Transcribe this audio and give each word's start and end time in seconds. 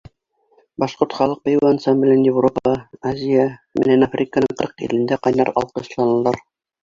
Башҡорт 0.83 1.11
халыҡ 1.17 1.41
бейеү 1.49 1.67
ансамблен 1.71 2.23
Европа, 2.29 2.71
Азия 3.11 3.45
менән 3.81 4.05
Африканың 4.07 4.57
ҡырҡ 4.63 4.83
илендә 4.87 5.19
ҡайнар 5.27 5.53
алҡышланылар. 5.63 6.41